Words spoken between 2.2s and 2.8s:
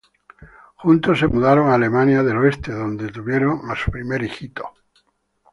del Oeste